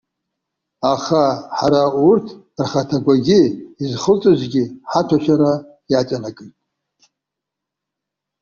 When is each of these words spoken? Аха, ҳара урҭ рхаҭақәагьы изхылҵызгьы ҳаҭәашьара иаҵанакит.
Аха, 0.93 1.23
ҳара 1.57 1.83
урҭ 2.07 2.27
рхаҭақәагьы 2.61 3.41
изхылҵызгьы 3.83 4.63
ҳаҭәашьара 4.89 5.53
иаҵанакит. 5.91 6.55